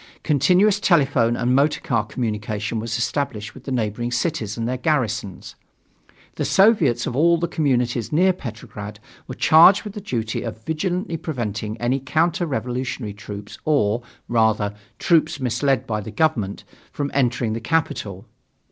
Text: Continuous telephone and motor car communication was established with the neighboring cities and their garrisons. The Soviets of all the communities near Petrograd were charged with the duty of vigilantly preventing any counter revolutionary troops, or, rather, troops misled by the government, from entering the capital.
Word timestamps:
Continuous 0.23 0.79
telephone 0.79 1.35
and 1.35 1.53
motor 1.53 1.79
car 1.79 2.03
communication 2.03 2.79
was 2.79 2.97
established 2.97 3.53
with 3.53 3.65
the 3.65 3.71
neighboring 3.71 4.11
cities 4.11 4.57
and 4.57 4.67
their 4.67 4.75
garrisons. 4.79 5.53
The 6.37 6.43
Soviets 6.43 7.05
of 7.05 7.15
all 7.15 7.37
the 7.37 7.47
communities 7.47 8.11
near 8.11 8.33
Petrograd 8.33 8.99
were 9.27 9.35
charged 9.35 9.83
with 9.83 9.93
the 9.93 10.01
duty 10.01 10.41
of 10.41 10.65
vigilantly 10.65 11.17
preventing 11.17 11.77
any 11.77 11.99
counter 11.99 12.47
revolutionary 12.47 13.13
troops, 13.13 13.59
or, 13.63 14.01
rather, 14.27 14.73
troops 14.97 15.39
misled 15.39 15.85
by 15.85 16.01
the 16.01 16.09
government, 16.09 16.63
from 16.91 17.11
entering 17.13 17.53
the 17.53 17.61
capital. 17.61 18.25